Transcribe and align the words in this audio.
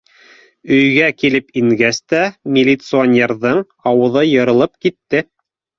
Өйгә 0.77 1.09
килеп 1.23 1.53
ингәс 1.61 2.01
тә, 2.15 2.23
милиционерҙың 2.57 3.65
ауыҙы 3.93 4.27
йырылып 4.35 4.77
китте. 4.87 5.29